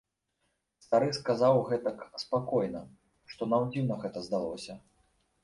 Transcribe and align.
Стары 0.85 1.09
сказаў 1.17 1.59
гэтак 1.69 1.99
спакойна, 2.23 2.81
што 3.35 3.51
нам 3.53 3.69
дзіўна 3.75 4.01
гэта 4.07 4.27
здалося. 4.31 4.73